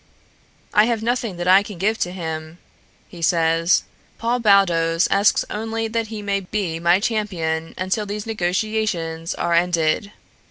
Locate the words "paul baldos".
4.17-5.07